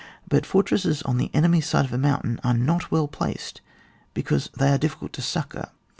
[0.27, 3.61] But fortresses on the enemy's side of a mountain are not well placed,
[4.15, 5.69] because they are difficult to succour.